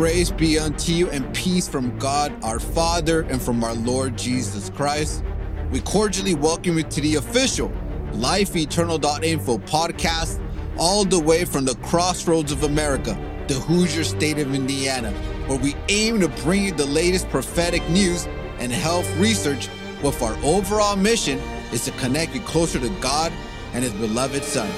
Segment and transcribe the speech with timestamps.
[0.00, 4.70] Grace be unto you and peace from God our Father and from our Lord Jesus
[4.70, 5.22] Christ.
[5.70, 7.70] We cordially welcome you to the official
[8.14, 10.42] lifeeternal.info podcast,
[10.78, 13.14] all the way from the crossroads of America,
[13.46, 15.10] the Hoosier state of Indiana,
[15.46, 18.26] where we aim to bring you the latest prophetic news
[18.58, 19.68] and health research
[20.02, 21.38] with our overall mission
[21.74, 23.34] is to connect you closer to God
[23.74, 24.70] and his beloved son.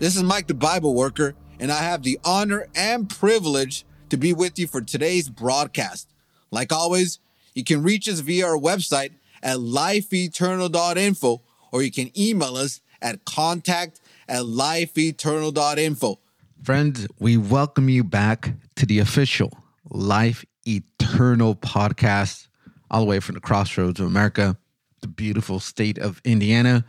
[0.00, 4.32] This is Mike the Bible worker, and I have the honor and privilege to be
[4.32, 6.08] with you for today's broadcast.
[6.50, 7.18] Like always,
[7.54, 11.42] you can reach us via our website at lifeeternal.info
[11.72, 16.18] or you can email us at contact at lifeeternal.info.
[16.62, 19.50] Friends, we welcome you back to the official
[19.88, 22.48] Life Eternal podcast,
[22.90, 24.56] all the way from the crossroads of America,
[25.00, 26.84] the beautiful state of Indiana.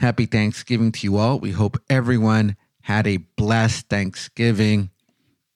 [0.00, 1.38] Happy Thanksgiving to you all.
[1.38, 4.90] We hope everyone had a blessed Thanksgiving.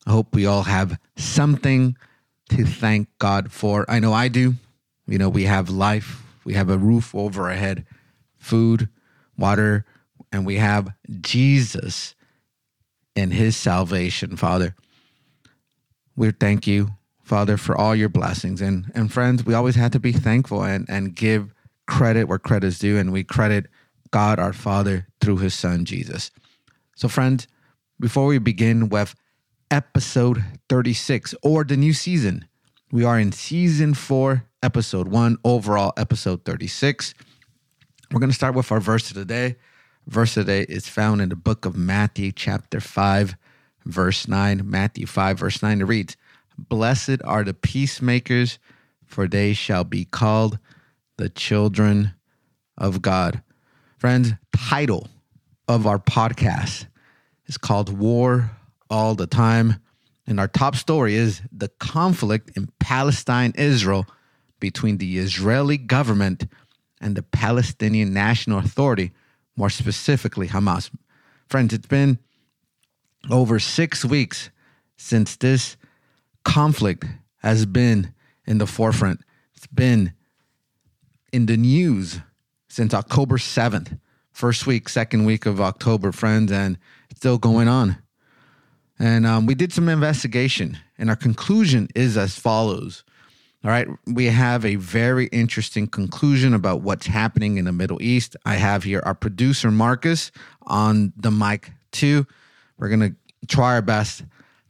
[0.07, 1.97] I hope we all have something
[2.49, 3.85] to thank God for.
[3.89, 4.53] I know I do.
[5.05, 7.85] You know, we have life, we have a roof over our head,
[8.37, 8.87] food,
[9.37, 9.85] water,
[10.31, 12.15] and we have Jesus
[13.17, 14.75] and his salvation, Father.
[16.15, 16.91] We thank you,
[17.21, 18.61] Father, for all your blessings.
[18.61, 21.53] And and friends, we always have to be thankful and, and give
[21.85, 23.65] credit where credit is due, and we credit
[24.11, 26.31] God our Father through his son Jesus.
[26.95, 27.47] So, friends,
[27.99, 29.13] before we begin with
[29.71, 32.47] episode 36 or the new season.
[32.91, 37.13] We are in season four, episode one, overall episode 36.
[38.11, 39.57] We're going to start with our verse of the day.
[40.07, 43.35] Verse of the day is found in the book of Matthew, chapter 5,
[43.85, 44.61] verse 9.
[44.63, 46.15] Matthew 5, verse 9, it reads,
[46.57, 48.59] Blessed are the peacemakers,
[49.05, 50.59] for they shall be called
[51.17, 52.13] the children
[52.77, 53.41] of God.
[53.97, 55.07] Friends, title
[55.67, 56.85] of our podcast
[57.47, 58.51] is called War
[58.89, 59.75] all the time.
[60.25, 64.05] And our top story is the conflict in Palestine, Israel,
[64.59, 66.45] between the Israeli government
[66.99, 69.11] and the Palestinian National Authority,
[69.55, 70.89] more specifically Hamas.
[71.47, 72.19] Friends, it's been
[73.29, 74.49] over six weeks
[74.97, 75.77] since this
[76.43, 77.05] conflict
[77.37, 78.13] has been
[78.45, 79.21] in the forefront.
[79.55, 80.13] It's been
[81.31, 82.19] in the news
[82.67, 83.99] since October 7th,
[84.31, 86.77] first week, second week of October, friends, and
[87.09, 87.97] it's still going on.
[88.99, 93.03] And um, we did some investigation, and our conclusion is as follows.
[93.63, 98.35] All right, we have a very interesting conclusion about what's happening in the Middle East.
[98.45, 100.31] I have here our producer, Marcus,
[100.63, 102.25] on the mic, too.
[102.77, 103.15] We're going to
[103.47, 104.23] try our best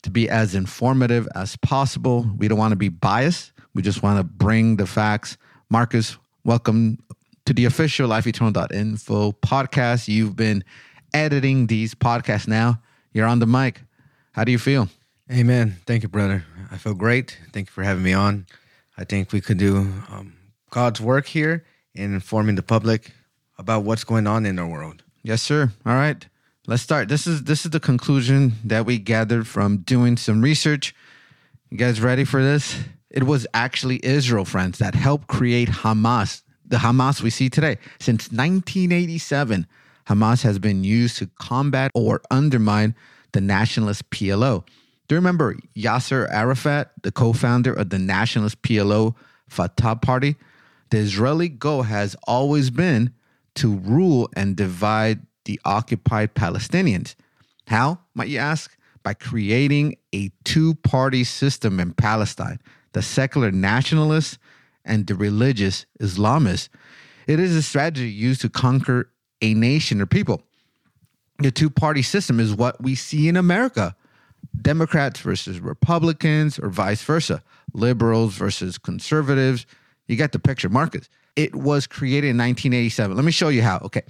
[0.03, 2.29] to be as informative as possible.
[2.37, 5.37] We don't want to be biased, we just want to bring the facts.
[5.69, 6.97] Marcus, welcome
[7.45, 10.07] to the official lifeeternal.info podcast.
[10.07, 10.63] You've been
[11.13, 12.81] editing these podcasts now.
[13.13, 13.81] You're on the mic.
[14.37, 14.87] How do you feel?
[15.31, 15.77] Amen.
[15.87, 16.45] Thank you, brother.
[16.69, 17.39] I feel great.
[17.53, 18.45] Thank you for having me on.
[18.95, 19.77] I think we could do
[20.11, 20.33] um,
[20.69, 21.65] God's work here
[21.95, 23.13] in informing the public
[23.57, 25.01] about what's going on in our world.
[25.23, 25.71] Yes, sir.
[25.87, 26.23] All right.
[26.67, 27.09] Let's start.
[27.09, 30.93] This is this is the conclusion that we gathered from doing some research.
[31.71, 32.79] You guys ready for this?
[33.09, 37.79] It was actually Israel, friends, that helped create Hamas, the Hamas we see today.
[37.99, 39.65] Since 1987,
[40.07, 42.93] Hamas has been used to combat or undermine
[43.33, 44.65] the nationalist PLO.
[45.07, 49.15] Do you remember Yasser Arafat, the co founder of the nationalist PLO
[49.47, 50.35] Fatah Party?
[50.89, 53.13] The Israeli goal has always been
[53.55, 57.15] to rule and divide the occupied Palestinians.
[57.67, 58.77] How, might you ask?
[59.03, 62.59] By creating a two party system in Palestine
[62.93, 64.39] the secular nationalists
[64.83, 66.69] and the religious Islamists.
[67.27, 69.11] It is a strategy used to conquer
[69.41, 70.41] a nation or people
[71.39, 73.95] the two party system is what we see in America
[74.61, 79.65] Democrats versus Republicans, or vice versa, liberals versus conservatives.
[80.07, 81.09] You get the picture, Marcus.
[81.35, 83.15] It was created in 1987.
[83.15, 83.79] Let me show you how.
[83.83, 84.03] Okay.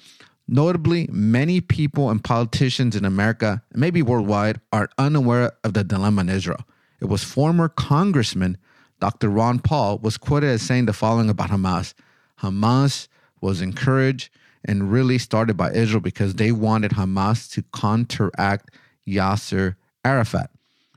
[0.47, 6.29] Notably, many people and politicians in America, maybe worldwide, are unaware of the dilemma in
[6.29, 6.63] Israel.
[7.01, 8.57] It was former Congressman
[8.99, 9.29] Dr.
[9.29, 11.93] Ron Paul was quoted as saying the following about Hamas
[12.41, 13.07] Hamas
[13.41, 14.29] was encouraged
[14.67, 18.71] and really started by Israel because they wanted Hamas to counteract
[19.07, 20.49] Yasser Arafat.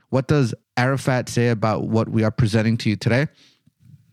[0.09, 3.27] What does Arafat say about what we are presenting to you today?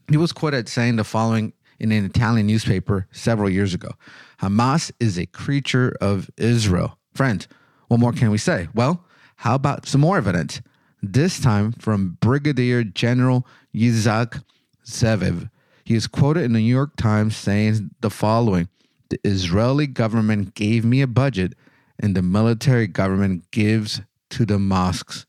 [0.08, 3.90] He was quoted saying the following in an Italian newspaper several years ago
[4.40, 6.98] Hamas is a creature of Israel.
[7.14, 7.48] Friends,
[7.88, 8.68] what more can we say?
[8.74, 9.04] Well,
[9.36, 10.60] how about some more evidence?
[11.02, 14.42] This time from Brigadier General Yitzhak
[14.84, 15.50] Zeviv.
[15.84, 18.68] He is quoted in the New York Times saying the following
[19.10, 21.54] the Israeli government gave me a budget
[21.98, 24.00] and the military government gives
[24.30, 25.26] to the mosques.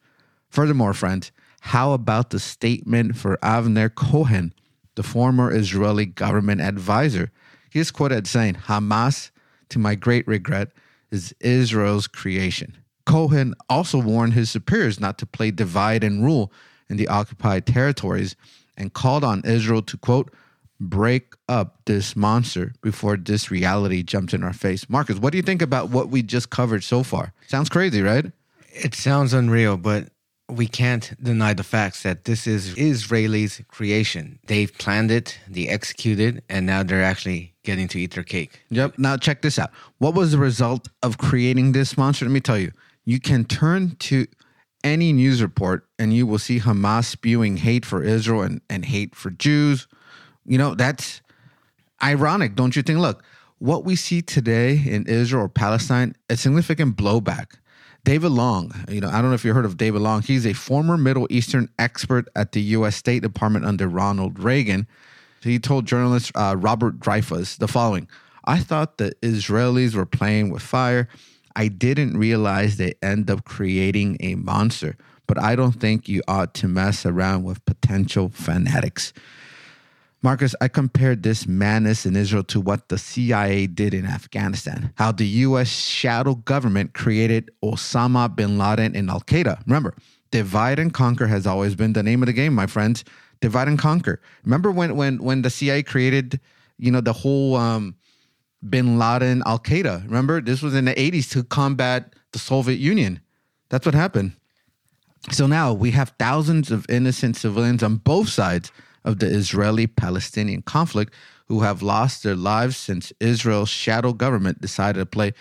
[0.50, 1.31] Furthermore, friends,
[1.62, 4.54] How about the statement for Avner Cohen,
[4.96, 7.31] the former Israeli government advisor?
[7.70, 9.31] He is quoted saying, Hamas,
[9.70, 10.72] to my great regret,
[11.12, 12.78] is Israel's creation.
[13.06, 16.52] Cohen also warned his superiors not to play divide and rule
[16.90, 18.36] in the occupied territories
[18.78, 20.34] and called on Israel to, quote,
[20.80, 24.90] break up this monster before this reality jumps in our face.
[24.90, 27.34] Marcus, what do you think about what we just covered so far?
[27.48, 28.26] Sounds crazy, right?
[28.72, 30.10] It sounds unreal, but
[30.50, 34.40] we can't deny the facts that this is Israelis' creation.
[34.48, 38.62] They've planned it, they executed, and now they're actually getting to eat their cake.
[38.70, 38.98] Yep.
[38.98, 39.72] Now check this out.
[40.00, 42.25] What was the result of creating this monster?
[42.25, 42.72] Let me tell you.
[43.06, 44.28] You can turn to
[44.84, 49.16] any news report and you will see Hamas spewing hate for Israel and, and hate
[49.16, 49.88] for Jews.
[50.50, 51.22] You know, that's
[52.01, 53.00] ironic, don't you think?
[53.00, 53.24] Look,
[53.60, 57.60] what we see today in Israel or Palestine, a significant blowback.
[58.04, 60.24] David Long, you know, I don't know if you heard of David Long.
[60.24, 62.96] He's a former Middle Eastern expert at the U.S.
[62.96, 64.88] State Department under Ronald Reagan.
[65.44, 68.07] He told journalist uh, Robert Dreyfuss the following
[68.44, 71.07] I thought the Israelis were playing with fire.
[71.56, 74.98] I didn't realize they end up creating a monster,
[75.28, 79.13] but I don't think you ought to mess around with potential fanatics.
[80.21, 85.13] Marcus, I compared this madness in Israel to what the CIA did in Afghanistan, how
[85.13, 89.66] the US shadow government created Osama bin Laden and Al Qaeda.
[89.66, 89.95] Remember,
[90.31, 93.06] divide and conquer has always been the name of the game, my friends.
[93.39, 94.19] Divide and conquer.
[94.44, 96.42] Remember when when when the CIA created,
[96.77, 97.95] you know, the whole um,
[98.68, 100.04] bin Laden Al Qaeda?
[100.04, 103.22] Remember, this was in the 80s to combat the Soviet Union.
[103.69, 104.33] That's what happened.
[105.31, 108.74] So now we have thousands of innocent civilians on both sides
[109.04, 111.13] of the Israeli Palestinian conflict
[111.48, 115.34] who have lost their lives since Israel's shadow government decided to play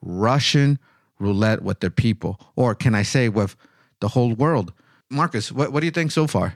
[0.00, 0.78] Russian
[1.18, 3.56] roulette with their people, or can I say with
[4.00, 4.72] the whole world?
[5.10, 6.54] Marcus, what, what do you think so far?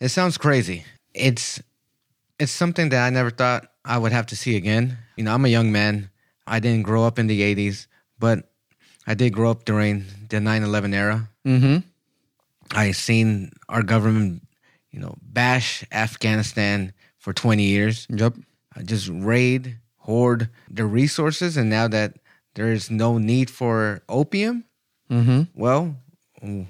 [0.00, 0.84] It sounds crazy.
[1.14, 1.62] It's
[2.38, 4.98] it's something that I never thought I would have to see again.
[5.16, 6.10] You know, I'm a young man.
[6.46, 7.86] I didn't grow up in the 80s,
[8.18, 8.50] but
[9.06, 11.28] I did grow up during the 9/11 era.
[11.46, 11.76] Mm-hmm.
[12.72, 14.42] I seen our government
[14.92, 18.06] you know, bash Afghanistan for 20 years.
[18.10, 18.34] Yep.
[18.76, 21.56] Uh, just raid, hoard the resources.
[21.56, 22.14] And now that
[22.54, 24.64] there is no need for opium,
[25.10, 25.42] Mm-hmm.
[25.54, 25.94] well,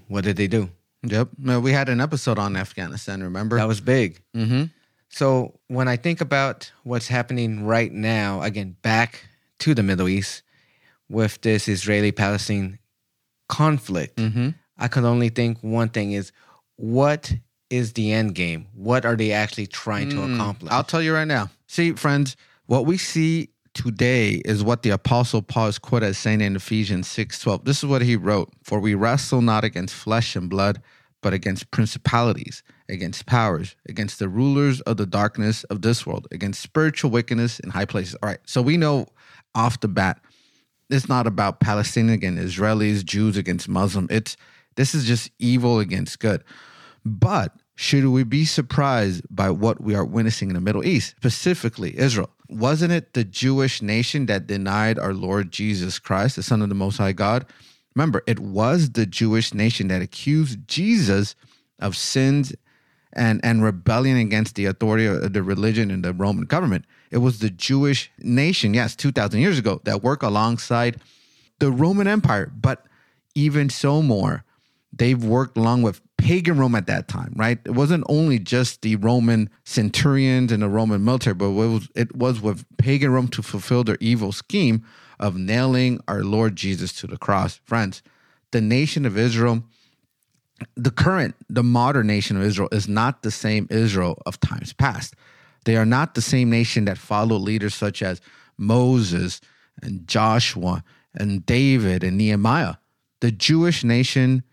[0.08, 0.68] what did they do?
[1.04, 1.28] Yep.
[1.38, 3.56] No, we had an episode on Afghanistan, remember?
[3.56, 4.20] That was big.
[4.34, 4.64] mm-hmm.
[5.10, 9.26] So when I think about what's happening right now, again, back
[9.60, 10.42] to the Middle East
[11.08, 12.78] with this Israeli Palestine
[13.48, 14.50] conflict, Mm-hmm.
[14.78, 16.32] I can only think one thing is
[16.76, 17.32] what
[17.72, 18.66] is the end game?
[18.74, 20.70] What are they actually trying to Mm, accomplish?
[20.72, 21.50] I'll tell you right now.
[21.66, 22.36] See, friends,
[22.66, 27.08] what we see today is what the apostle Paul is quoted as saying in Ephesians
[27.08, 27.64] 6 12.
[27.64, 30.82] This is what he wrote For we wrestle not against flesh and blood,
[31.22, 36.60] but against principalities, against powers, against the rulers of the darkness of this world, against
[36.60, 38.16] spiritual wickedness in high places.
[38.22, 38.40] All right.
[38.44, 39.06] So we know
[39.54, 40.20] off the bat,
[40.90, 44.08] it's not about Palestinian against Israelis, Jews against Muslim.
[44.10, 44.36] It's
[44.76, 46.44] this is just evil against good.
[47.04, 51.98] But should we be surprised by what we are witnessing in the Middle East, specifically
[51.98, 52.30] Israel?
[52.48, 56.76] Wasn't it the Jewish nation that denied our Lord Jesus Christ, the Son of the
[56.76, 57.44] Most High God?
[57.96, 61.34] Remember, it was the Jewish nation that accused Jesus
[61.80, 62.54] of sins
[63.14, 66.84] and, and rebellion against the authority of the religion and the Roman government.
[67.10, 71.00] It was the Jewish nation, yes, 2,000 years ago, that worked alongside
[71.58, 72.46] the Roman Empire.
[72.54, 72.86] But
[73.34, 74.44] even so more,
[74.92, 77.58] they've worked along with pagan Rome at that time, right?
[77.64, 82.16] It wasn't only just the Roman centurions and the Roman military, but it was, it
[82.16, 84.84] was with pagan Rome to fulfill their evil scheme
[85.18, 87.60] of nailing our Lord Jesus to the cross.
[87.64, 88.02] Friends,
[88.52, 89.64] the nation of Israel,
[90.76, 95.14] the current, the modern nation of Israel is not the same Israel of times past.
[95.64, 98.20] They are not the same nation that followed leaders such as
[98.56, 99.40] Moses
[99.82, 102.74] and Joshua and David and Nehemiah.
[103.20, 104.44] The Jewish nation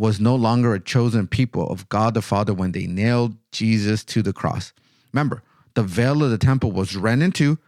[0.00, 4.22] was no longer a chosen people of God the Father when they nailed Jesus to
[4.22, 4.72] the cross.
[5.12, 5.42] Remember,
[5.74, 7.58] the veil of the temple was rent in two,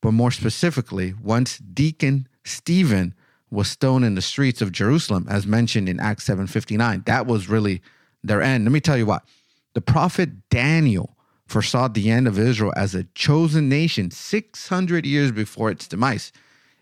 [0.00, 3.12] but more specifically, once Deacon Stephen
[3.50, 7.02] was stoned in the streets of Jerusalem, as mentioned in Acts 7:59.
[7.06, 7.82] That was really
[8.22, 8.66] their end.
[8.66, 9.24] Let me tell you what.
[9.74, 11.16] The prophet Daniel
[11.48, 16.30] foresaw the end of Israel as a chosen nation 600 years before its demise.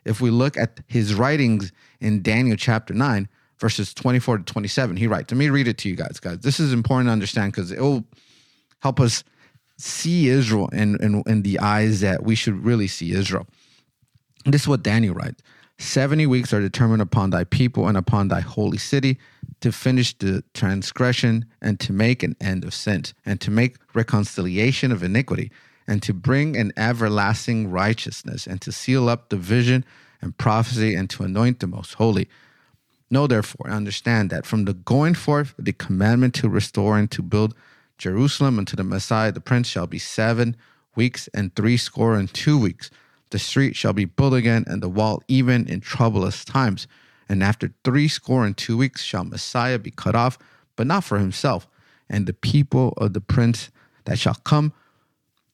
[0.05, 3.27] If we look at his writings in Daniel chapter 9,
[3.59, 6.39] verses 24 to 27, he writes, let me read it to you guys, guys.
[6.41, 8.05] This is important to understand because it will
[8.81, 9.25] help us
[9.77, 13.47] see Israel in, in, in the eyes that we should really see Israel.
[14.45, 15.43] This is what Daniel writes
[15.79, 19.19] 70 weeks are determined upon thy people and upon thy holy city
[19.61, 24.91] to finish the transgression and to make an end of sin and to make reconciliation
[24.91, 25.53] of iniquity
[25.87, 29.85] and to bring an everlasting righteousness and to seal up the vision
[30.21, 32.29] and prophecy and to anoint the most holy.
[33.11, 37.23] Know therefore, and understand that from the going forth the commandment to restore and to
[37.23, 37.55] build
[37.97, 40.57] Jerusalem unto the Messiah, the Prince, shall be seven
[40.95, 42.91] weeks and threescore and two weeks.
[43.31, 46.87] The street shall be built again, and the wall even in troublous times.
[47.29, 50.39] And after threescore and two weeks shall Messiah be cut off,
[50.77, 51.67] but not for himself.
[52.09, 53.71] And the people of the Prince
[54.05, 54.73] that shall come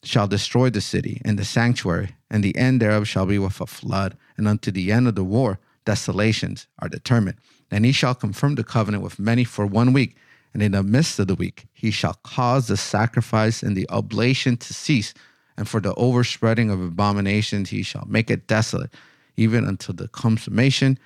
[0.03, 3.67] shall destroy the city and the sanctuary, and the end thereof shall be with a
[3.67, 7.38] flood, and unto the end of the war desolations are determined.
[7.71, 10.17] And he shall confirm the covenant with many for one week,
[10.53, 14.57] and in the midst of the week he shall cause the sacrifice and the oblation
[14.59, 15.14] to cease,
[15.57, 18.93] and for the overspreading of abominations he shall make it desolate,
[19.37, 20.99] even until the consummation,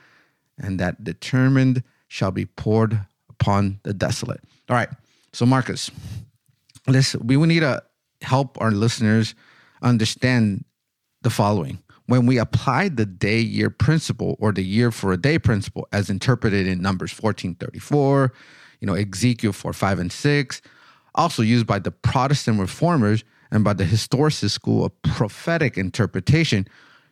[0.59, 4.41] and that determined shall be poured upon the desolate.
[4.69, 4.89] All right,
[5.33, 5.91] so Marcus,
[6.87, 7.83] this we will need to
[8.23, 9.35] help our listeners
[9.83, 10.65] understand
[11.23, 11.79] the following.
[12.09, 16.09] When we apply the day year principle or the year for a day principle as
[16.09, 18.33] interpreted in Numbers 1434,
[18.81, 20.63] you know, Ezekiel 4, 5, and 6,
[21.15, 26.67] also used by the Protestant reformers and by the historicist school of prophetic interpretation,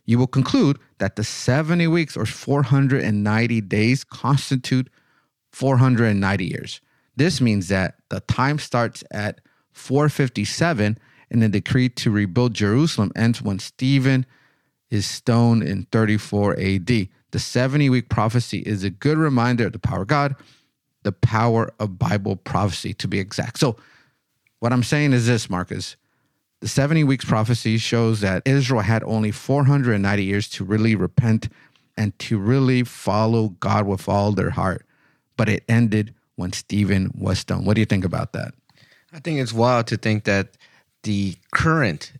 [0.06, 4.88] you will conclude that the 70 weeks or 490 days constitute
[5.52, 6.80] 490 years.
[7.16, 10.96] This means that the time starts at 457
[11.30, 14.24] and the decree to rebuild Jerusalem ends when Stephen
[14.90, 16.86] is stoned in 34 AD.
[16.86, 20.36] The 70 week prophecy is a good reminder of the power of God,
[21.02, 23.58] the power of Bible prophecy to be exact.
[23.58, 23.76] So,
[24.60, 25.96] what I'm saying is this, Marcus.
[26.60, 31.48] The 70 weeks prophecy shows that Israel had only 490 years to really repent
[31.98, 34.86] and to really follow God with all their heart.
[35.36, 37.66] But it ended when Stephen was stoned.
[37.66, 38.54] What do you think about that?
[39.12, 40.56] I think it's wild to think that
[41.02, 42.12] the current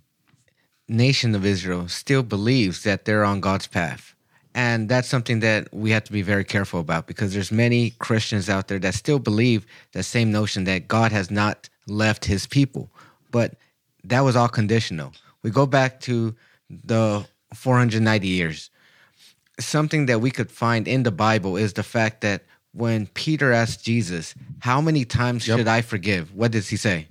[0.89, 4.15] nation of Israel still believes that they're on God's path.
[4.55, 8.49] And that's something that we have to be very careful about because there's many Christians
[8.49, 12.89] out there that still believe that same notion that God has not left his people.
[13.31, 13.57] But
[14.05, 15.13] that was all conditional.
[15.43, 16.35] We go back to
[16.71, 18.71] the 490 years.
[19.61, 23.85] Something that we could find in the Bible is the fact that when Peter asked
[23.85, 25.59] Jesus, How many times yep.
[25.59, 26.35] should I forgive?
[26.35, 27.09] What does he say?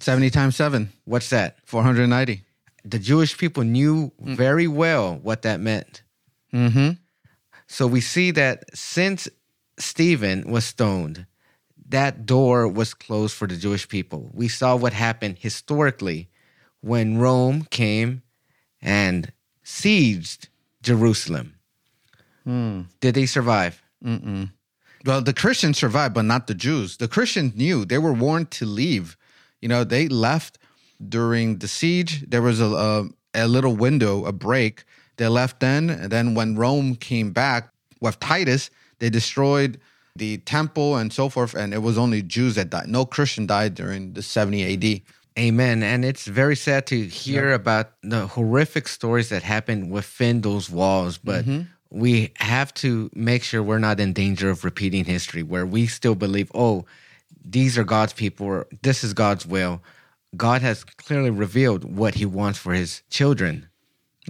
[0.00, 0.90] 70 times 7.
[1.04, 1.58] What's that?
[1.64, 2.42] 490.
[2.88, 4.36] The Jewish people knew mm.
[4.36, 6.02] very well what that meant.
[6.54, 6.92] Mm-hmm.
[7.66, 9.28] So we see that since
[9.78, 11.26] Stephen was stoned,
[11.88, 14.30] that door was closed for the Jewish people.
[14.32, 16.28] We saw what happened historically
[16.80, 18.22] when Rome came
[18.80, 19.32] and
[19.64, 20.48] sieged
[20.82, 21.54] Jerusalem.
[22.46, 22.86] Mm.
[23.00, 23.82] Did they survive?
[24.04, 24.52] Mm-mm.
[25.04, 26.96] Well, the Christians survived, but not the Jews.
[26.98, 29.16] The Christians knew they were warned to leave.
[29.60, 30.58] You know, they left
[31.08, 32.28] during the siege.
[32.28, 34.84] There was a, a, a little window, a break.
[35.16, 35.90] They left then.
[35.90, 39.80] And then when Rome came back with Titus, they destroyed
[40.14, 41.54] the temple and so forth.
[41.54, 42.88] And it was only Jews that died.
[42.88, 45.02] No Christian died during the 70 AD.
[45.38, 45.82] Amen.
[45.82, 51.18] And it's very sad to hear about the horrific stories that happened within those walls.
[51.18, 51.62] But mm-hmm.
[51.90, 56.14] we have to make sure we're not in danger of repeating history where we still
[56.14, 56.86] believe, oh,
[57.44, 59.82] these are God's people, or this is God's will.
[60.34, 63.68] God has clearly revealed what he wants for his children.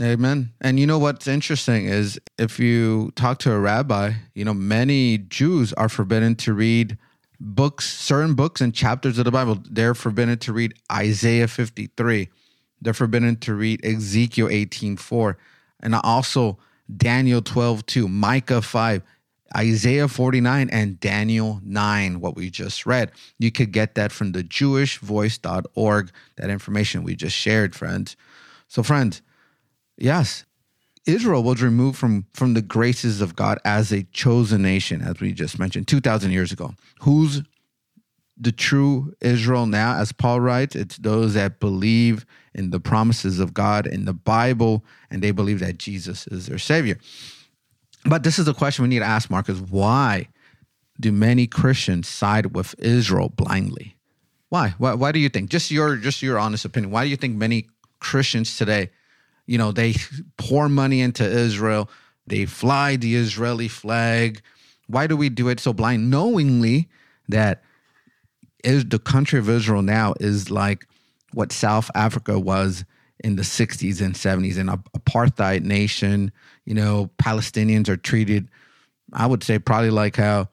[0.01, 0.53] Amen.
[0.61, 5.19] And you know what's interesting is if you talk to a rabbi, you know, many
[5.19, 6.99] Jews are forbidden to read
[7.41, 9.59] books, certain books and chapters of the Bible.
[9.71, 12.29] They're forbidden to read Isaiah 53.
[12.83, 15.37] They're forbidden to read Ezekiel 18:4
[15.81, 16.59] and also
[16.95, 19.03] Daniel 12 2, Micah 5.
[19.55, 23.13] Isaiah 49 and Daniel 9, what we just read.
[23.39, 28.17] You could get that from the jewishvoice.org, that information we just shared, friends.
[28.69, 29.23] So, friends,
[29.97, 30.45] yes,
[31.07, 35.33] Israel was removed from, from the graces of God as a chosen nation, as we
[35.33, 36.75] just mentioned, 2,000 years ago.
[37.03, 37.43] Who's
[38.37, 39.99] the true Israel now?
[39.99, 44.85] As Paul writes, it's those that believe in the promises of God in the Bible
[45.11, 46.99] and they believe that Jesus is their Savior.
[48.09, 49.59] But this is a question we need to ask, Marcus.
[49.59, 50.29] Why
[50.99, 53.97] do many Christians side with Israel blindly?
[54.49, 54.75] Why?
[54.79, 54.95] Why?
[54.95, 55.51] Why do you think?
[55.51, 56.93] Just your just your honest opinion.
[56.93, 58.91] Why do you think many Christians today,
[59.47, 59.95] you know, they
[60.39, 61.91] pour money into Israel,
[62.27, 64.41] they fly the Israeli flag?
[64.87, 66.89] Why do we do it so blind, knowingly
[67.29, 67.63] that
[68.63, 70.87] is the country of Israel now is like
[71.33, 72.85] what South Africa was
[73.27, 76.31] in the 60s and 70s, in an apartheid nation.
[76.65, 78.49] You know, Palestinians are treated,
[79.13, 80.49] I would say, probably like how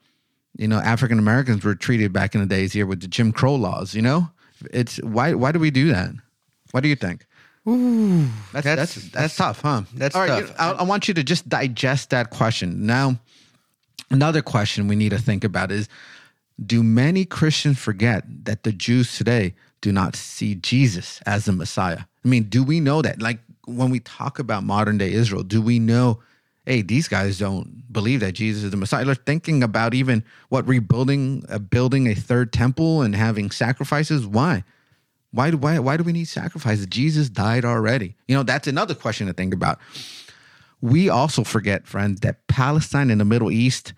[0.58, 3.56] you know, African Americans were treated back in the days here with the Jim Crow
[3.56, 3.94] laws.
[3.94, 4.30] You know,
[4.72, 6.12] it's why why do we do that?
[6.72, 7.26] What do you think?
[7.68, 9.84] Ooh, That's that's that's, tough, huh?
[9.94, 10.56] that's All right, tough.
[10.60, 12.86] I, I want you to just digest that question.
[12.86, 13.20] Now,
[14.12, 15.88] another question we need to think about is:
[16.64, 22.02] Do many Christians forget that the Jews today do not see Jesus as the Messiah?
[22.24, 23.22] I mean, do we know that?
[23.22, 26.22] Like when we talk about modern day Israel, do we know?
[26.66, 29.04] Hey, these guys don't believe that Jesus is the Messiah.
[29.04, 34.26] They're thinking about even what rebuilding, uh, building a third temple and having sacrifices.
[34.26, 34.64] Why?
[35.32, 36.86] Why do why why do we need sacrifices?
[36.86, 38.16] Jesus died already.
[38.28, 39.80] You know, that's another question to think about.
[40.80, 43.94] We also forget, friends, that Palestine and the Middle East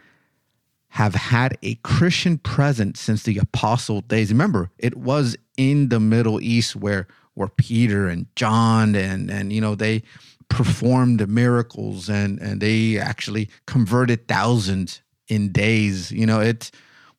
[0.89, 4.31] have had a Christian presence since the apostle days.
[4.31, 9.61] Remember, it was in the Middle East where where Peter and John and and you
[9.61, 10.03] know they
[10.49, 16.11] performed miracles and and they actually converted thousands in days.
[16.11, 16.71] You know, it's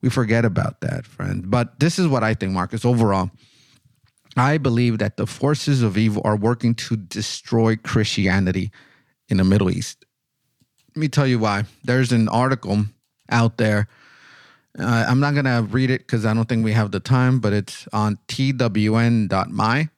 [0.02, 1.44] we forget about that, friends.
[1.46, 2.85] But this is what I think, Marcus.
[2.85, 3.30] Overall,
[4.37, 8.70] I believe that the forces of evil are working to destroy Christianity
[9.28, 10.04] in the Middle East.
[10.94, 11.64] Let me tell you why.
[11.85, 12.85] There's an article
[13.30, 13.88] out there.
[14.78, 17.40] Uh, I'm not going to read it because I don't think we have the time,
[17.40, 19.88] but it's on twn.my.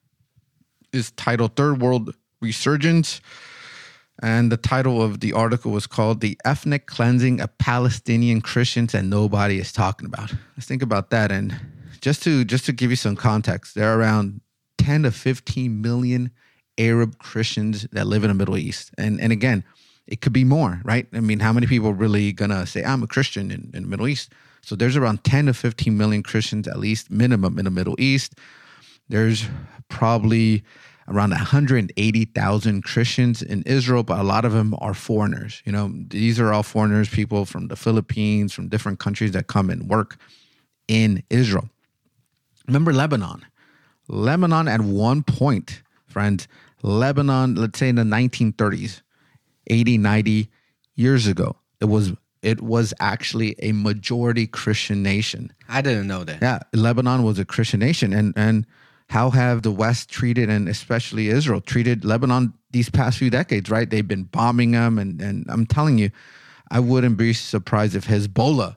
[0.92, 3.20] It's titled Third World Resurgence.
[4.20, 9.08] And the title of the article was called The Ethnic Cleansing of Palestinian Christians and
[9.08, 10.34] Nobody is Talking About.
[10.56, 11.30] Let's think about that.
[11.30, 11.54] And
[12.00, 14.40] just to just to give you some context, there are around
[14.78, 16.30] 10 to 15 million
[16.78, 18.90] Arab Christians that live in the Middle East.
[18.98, 19.62] And and again,
[20.06, 21.06] it could be more, right?
[21.12, 24.08] I mean, how many people really gonna say I'm a Christian in, in the Middle
[24.08, 24.32] East?
[24.62, 28.34] So there's around 10 to 15 million Christians at least minimum in the Middle East.
[29.08, 29.46] There's
[29.88, 30.64] probably
[31.08, 35.62] around 180,000 Christians in Israel, but a lot of them are foreigners.
[35.64, 39.70] You know, these are all foreigners, people from the Philippines, from different countries that come
[39.70, 40.18] and work
[40.86, 41.68] in Israel.
[42.66, 43.44] Remember Lebanon.
[44.08, 46.46] Lebanon at one point, friends,
[46.82, 49.02] Lebanon, let's say in the 1930s,
[49.68, 50.48] 80, 90
[50.94, 55.52] years ago, it was it was actually a majority Christian nation.
[55.68, 56.40] I didn't know that.
[56.40, 58.64] Yeah, Lebanon was a Christian nation, and and
[59.08, 63.70] how have the West treated, and especially Israel, treated Lebanon these past few decades?
[63.70, 66.10] Right, they've been bombing them, and and I'm telling you,
[66.70, 68.76] I wouldn't be surprised if Hezbollah,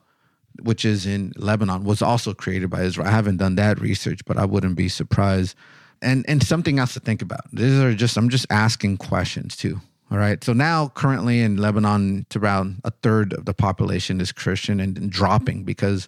[0.62, 3.06] which is in Lebanon, was also created by Israel.
[3.06, 5.54] I haven't done that research, but I wouldn't be surprised.
[6.00, 7.50] And and something else to think about.
[7.52, 9.80] These are just I'm just asking questions too.
[10.12, 10.44] All right.
[10.44, 14.98] So now, currently in Lebanon, it's around a third of the population is Christian and,
[14.98, 16.06] and dropping because,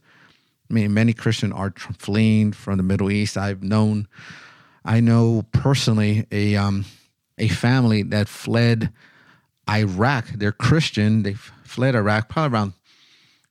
[0.71, 3.37] I mean, many Christians are fleeing from the Middle East.
[3.37, 4.09] I've known,
[4.85, 6.85] I know personally a um,
[7.39, 8.93] a family that fled
[9.69, 10.29] Iraq.
[10.29, 11.23] They're Christian.
[11.23, 12.73] They fled Iraq probably around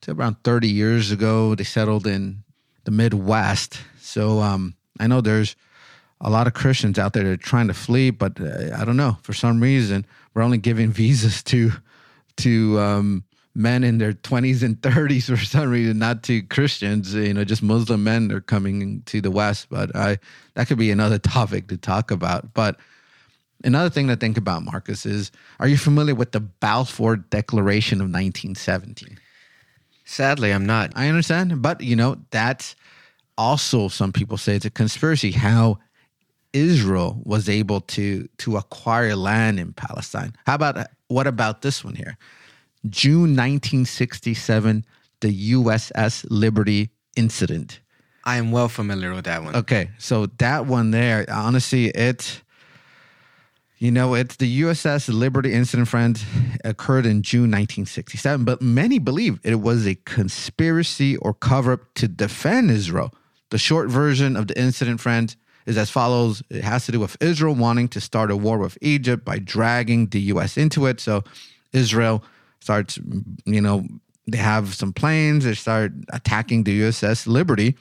[0.08, 1.54] around 30 years ago.
[1.54, 2.44] They settled in
[2.84, 3.80] the Midwest.
[4.00, 5.56] So um, I know there's
[6.20, 8.96] a lot of Christians out there that are trying to flee, but uh, I don't
[8.96, 9.18] know.
[9.22, 11.72] For some reason, we're only giving visas to
[12.36, 13.23] to um,
[13.54, 17.14] men in their 20s and 30s for some reason, not to Christians.
[17.14, 19.68] You know, just Muslim men are coming to the West.
[19.70, 20.18] But I
[20.54, 22.54] that could be another topic to talk about.
[22.54, 22.76] But
[23.62, 28.06] another thing to think about, Marcus, is are you familiar with the Balfour Declaration of
[28.06, 29.18] 1917?
[30.04, 30.92] Sadly, I'm not.
[30.94, 32.76] I understand, but you know that's
[33.38, 35.78] also some people say it's a conspiracy how
[36.52, 40.34] Israel was able to to acquire land in Palestine.
[40.46, 42.18] How about what about this one here?
[42.88, 44.84] June 1967,
[45.20, 47.80] the USS Liberty incident.
[48.24, 49.54] I am well familiar with that one.
[49.56, 52.42] Okay, so that one there, honestly, it's
[53.78, 56.22] you know, it's the USS Liberty incident, friend,
[56.64, 62.08] occurred in June 1967, but many believe it was a conspiracy or cover up to
[62.08, 63.12] defend Israel.
[63.50, 65.34] The short version of the incident, friend,
[65.66, 66.42] is as follows.
[66.48, 70.06] It has to do with Israel wanting to start a war with Egypt by dragging
[70.06, 70.98] the US into it.
[71.00, 71.22] So
[71.72, 72.24] Israel
[72.64, 72.98] starts,
[73.44, 73.86] you know,
[74.26, 77.76] they have some planes, they start attacking the USS Liberty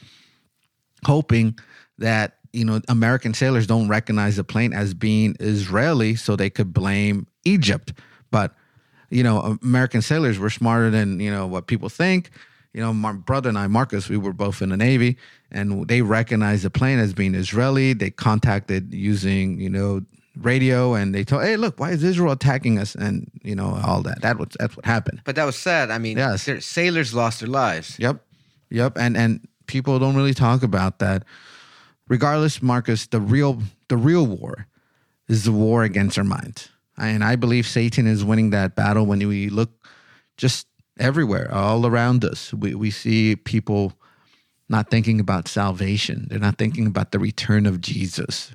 [1.06, 1.58] hoping
[1.98, 6.74] that you know American sailors don't recognize the plane as being Israeli, so they could
[6.74, 7.94] blame Egypt.
[8.32, 8.56] But
[9.10, 12.30] you know, American sailors were smarter than you know what people think.
[12.74, 15.18] You know, my brother and I, Marcus, we were both in the Navy,
[15.52, 17.94] and they recognized the plane as being Israeli.
[17.94, 20.02] They contacted using you know
[20.38, 24.02] radio, and they told, "Hey, look, why is Israel attacking us?" And you know all
[24.04, 24.22] that.
[24.22, 25.22] That was that's what happened.
[25.26, 25.92] But that was sad.
[25.92, 26.46] I mean, Yes.
[26.46, 27.96] their sailors lost their lives.
[28.00, 28.24] Yep.
[28.70, 28.98] Yep.
[28.98, 31.24] And and people don't really talk about that.
[32.08, 34.68] Regardless, Marcus, the real the real war
[35.28, 36.70] is the war against our minds.
[36.98, 39.72] And I believe Satan is winning that battle when we look
[40.38, 40.68] just
[41.00, 42.54] everywhere, all around us.
[42.54, 43.94] We we see people
[44.70, 46.28] not thinking about salvation.
[46.30, 48.54] They're not thinking about the return of Jesus.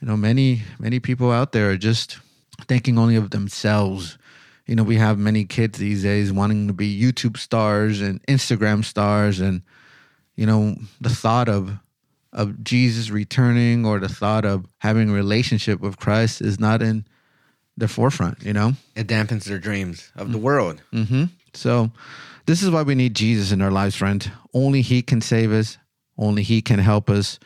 [0.00, 2.18] You know, many many people out there are just
[2.66, 4.18] thinking only of themselves.
[4.66, 8.84] You know, we have many kids these days wanting to be YouTube stars and Instagram
[8.84, 9.62] stars and
[10.36, 11.78] you know, the thought of
[12.32, 17.04] of Jesus returning or the thought of having a relationship with Christ is not in
[17.76, 18.74] the forefront, you know?
[18.94, 20.82] It dampens their dreams of the world.
[20.92, 21.24] Mm-hmm.
[21.54, 21.90] So,
[22.46, 24.30] this is why we need Jesus in our lives, friend.
[24.52, 25.78] Only He can save us.
[26.16, 27.38] Only He can help us.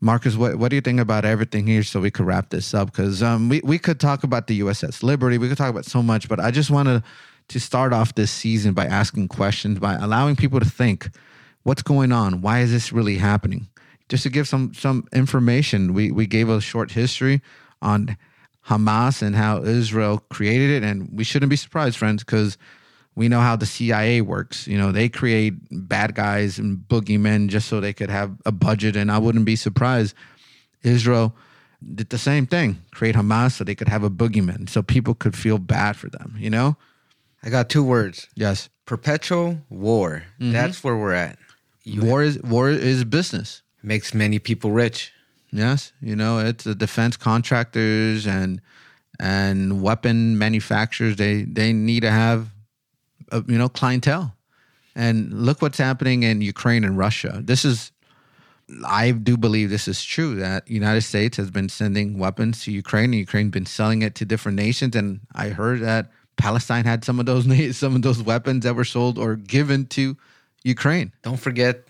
[0.00, 2.90] Marcus, what, what do you think about everything here so we could wrap this up?
[2.90, 5.36] Because um, we, we could talk about the USS Liberty.
[5.36, 7.02] We could talk about so much, but I just wanted
[7.48, 11.10] to start off this season by asking questions, by allowing people to think
[11.62, 12.40] what's going on?
[12.40, 13.68] Why is this really happening?
[14.08, 17.42] Just to give some some information, we, we gave a short history
[17.80, 18.16] on
[18.66, 20.82] Hamas and how Israel created it.
[20.82, 22.58] And we shouldn't be surprised, friends, because
[23.20, 24.66] we know how the CIA works.
[24.72, 28.96] You know, they create bad guys and boogeymen just so they could have a budget.
[28.96, 30.14] And I wouldn't be surprised.
[30.82, 31.28] Israel
[31.98, 35.36] did the same thing, create Hamas so they could have a boogeyman, so people could
[35.36, 36.76] feel bad for them, you know?
[37.42, 38.68] I got two words Yes.
[38.86, 40.10] perpetual war.
[40.40, 40.52] Mm-hmm.
[40.52, 41.36] That's where we're at.
[41.84, 43.62] You war is war is business.
[43.82, 45.12] makes many people rich.
[45.52, 48.60] Yes, you know it's the defense contractors and
[49.18, 51.16] and weapon manufacturers.
[51.16, 52.40] They they need to have
[53.46, 54.34] you know clientele,
[54.94, 57.40] and look what's happening in Ukraine and Russia.
[57.42, 57.92] This is,
[58.86, 63.06] I do believe this is true that United States has been sending weapons to Ukraine,
[63.06, 64.96] and Ukraine been selling it to different nations.
[64.96, 68.84] And I heard that Palestine had some of those some of those weapons that were
[68.84, 70.16] sold or given to
[70.64, 71.12] Ukraine.
[71.22, 71.84] Don't forget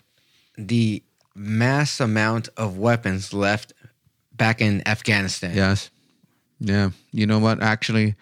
[0.57, 1.03] the
[1.35, 3.73] mass amount of weapons left
[4.33, 5.55] back in Afghanistan.
[5.55, 5.89] Yes.
[6.59, 6.91] Yeah.
[7.11, 7.61] You know what?
[7.61, 8.15] Actually,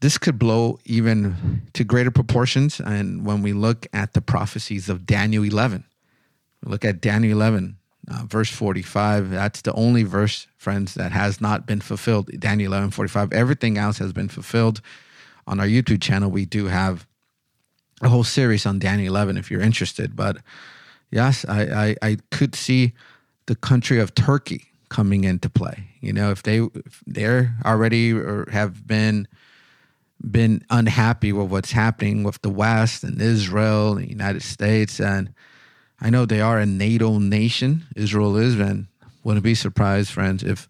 [0.00, 2.80] this could blow even to greater proportions.
[2.80, 5.84] And when we look at the prophecies of Daniel 11,
[6.64, 7.76] look at Daniel 11,
[8.10, 9.30] uh, verse 45.
[9.30, 12.30] That's the only verse, friends, that has not been fulfilled.
[12.38, 13.32] Daniel 11, 45.
[13.32, 14.80] Everything else has been fulfilled.
[15.46, 17.06] On our YouTube channel, we do have
[18.02, 20.16] a whole series on Daniel 11 if you're interested.
[20.16, 20.38] But
[21.10, 22.92] yes, I, I, I could see
[23.46, 25.88] the country of Turkey coming into play.
[26.00, 29.26] You know, if they if they're already or have been
[30.20, 35.32] been unhappy with what's happening with the West and Israel and the United States, and
[36.00, 37.86] I know they are a NATO nation.
[37.96, 38.86] Israel is, and
[39.24, 40.68] wouldn't be surprised, friends, if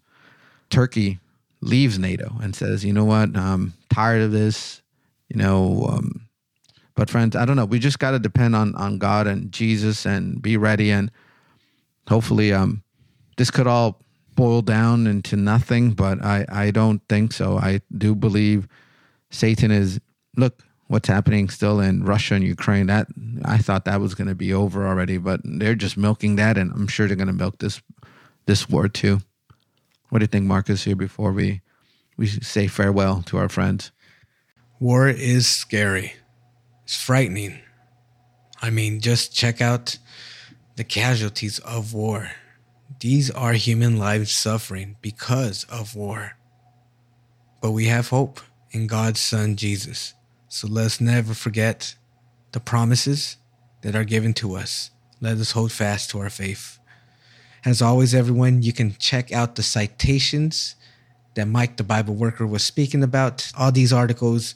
[0.69, 1.19] Turkey
[1.61, 4.81] leaves NATO and says, you know what, I'm tired of this.
[5.29, 6.27] You know, um,
[6.95, 7.65] but friends, I don't know.
[7.65, 11.11] We just got to depend on on God and Jesus and be ready and
[12.07, 12.83] hopefully um
[13.37, 14.01] this could all
[14.35, 17.57] boil down into nothing, but I I don't think so.
[17.57, 18.67] I do believe
[19.29, 19.99] Satan is
[20.35, 22.87] look what's happening still in Russia and Ukraine.
[22.87, 23.07] That
[23.45, 26.71] I thought that was going to be over already, but they're just milking that and
[26.71, 27.81] I'm sure they're going to milk this
[28.45, 29.19] this war too.
[30.09, 31.61] What do you think Marcus here before we
[32.17, 33.91] we say farewell to our friends?
[34.79, 36.13] War is scary.
[36.83, 37.59] It's frightening.
[38.61, 39.97] I mean, just check out
[40.77, 42.31] the casualties of war.
[42.99, 46.37] These are human lives suffering because of war.
[47.61, 48.39] But we have hope
[48.77, 50.13] in God's Son Jesus.
[50.49, 51.95] So let's never forget
[52.51, 53.37] the promises
[53.81, 54.91] that are given to us.
[55.19, 56.77] Let us hold fast to our faith.
[57.65, 60.75] As always, everyone, you can check out the citations
[61.33, 63.51] that Mike, the Bible worker, was speaking about.
[63.57, 64.53] All these articles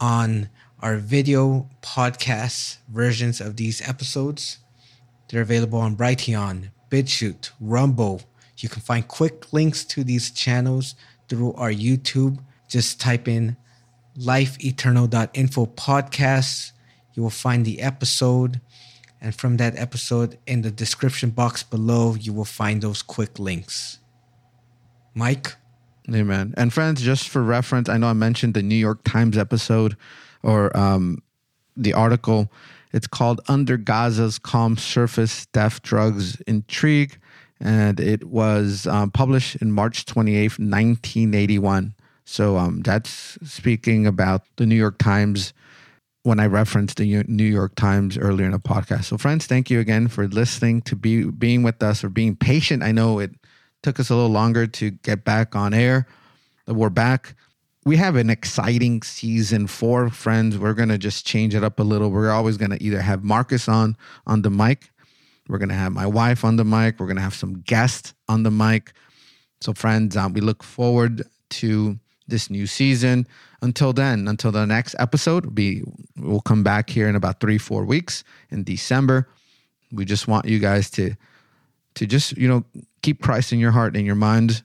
[0.00, 4.58] on our video podcast versions of these episodes.
[5.30, 8.20] They're available on Brighteon, BitChute, Rumble.
[8.58, 10.94] You can find quick links to these channels
[11.28, 12.38] through our YouTube.
[12.74, 13.56] Just type in
[14.16, 16.72] lifeeternal.info podcast.
[17.14, 18.60] You will find the episode.
[19.20, 24.00] And from that episode, in the description box below, you will find those quick links.
[25.14, 25.54] Mike?
[26.12, 26.52] Amen.
[26.56, 29.96] And friends, just for reference, I know I mentioned the New York Times episode
[30.42, 31.22] or um,
[31.76, 32.50] the article.
[32.92, 37.18] It's called Under Gaza's Calm Surface Death Drugs Intrigue.
[37.60, 41.94] And it was um, published in March 28th, 1981.
[42.24, 45.52] So um, that's speaking about the New York Times
[46.24, 49.04] when I referenced the New York Times earlier in the podcast.
[49.04, 52.82] So, friends, thank you again for listening, to be being with us, or being patient.
[52.82, 53.32] I know it
[53.82, 56.06] took us a little longer to get back on air,
[56.64, 57.36] but we're back.
[57.84, 60.56] We have an exciting season four, friends.
[60.56, 62.10] We're gonna just change it up a little.
[62.10, 63.94] We're always gonna either have Marcus on
[64.26, 64.90] on the mic.
[65.46, 66.98] We're gonna have my wife on the mic.
[66.98, 68.92] We're gonna have some guests on the mic.
[69.60, 73.26] So, friends, um, we look forward to this new season.
[73.62, 75.82] Until then, until the next episode, we
[76.16, 79.28] will come back here in about three, four weeks in December.
[79.92, 81.14] We just want you guys to
[81.94, 82.64] to just you know
[83.02, 84.62] keep Christ in your heart and your mind.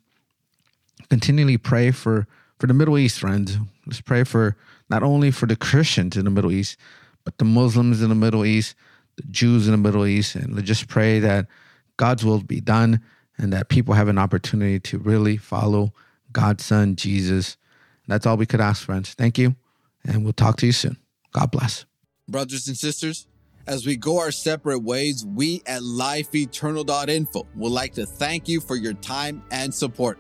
[1.10, 2.28] Continually pray for
[2.60, 3.58] for the Middle East, friends.
[3.86, 4.56] Let's pray for
[4.90, 6.78] not only for the Christians in the Middle East,
[7.24, 8.76] but the Muslims in the Middle East,
[9.16, 11.48] the Jews in the Middle East, and let's just pray that
[11.98, 13.02] God's will be done
[13.38, 15.94] and that people have an opportunity to really follow
[16.32, 17.58] God's Son, Jesus.
[18.08, 19.14] That's all we could ask, friends.
[19.14, 19.56] Thank you,
[20.04, 20.98] and we'll talk to you soon.
[21.32, 21.86] God bless.
[22.28, 23.28] Brothers and sisters,
[23.68, 28.76] as we go our separate ways, we at lifeeternal.info would like to thank you for
[28.76, 30.18] your time and support.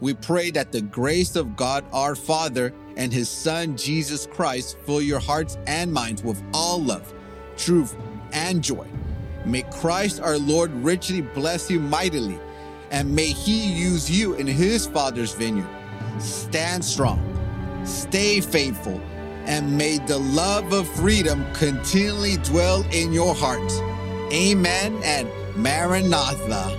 [0.00, 5.00] We pray that the grace of God our Father and His Son Jesus Christ fill
[5.00, 7.12] your hearts and minds with all love,
[7.56, 7.96] truth,
[8.32, 8.86] and joy.
[9.44, 12.38] May Christ our Lord richly bless you mightily,
[12.90, 15.68] and may He use you in His Father's vineyard.
[16.18, 17.20] Stand strong,
[17.84, 19.00] stay faithful,
[19.46, 23.78] and may the love of freedom continually dwell in your hearts.
[24.32, 26.78] Amen and Maranatha.